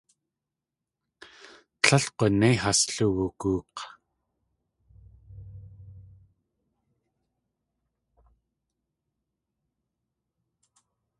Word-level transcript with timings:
Tlél 1.81 2.05
g̲unéi 2.17 2.55
has 2.63 2.79
luwugook̲. 2.95 3.75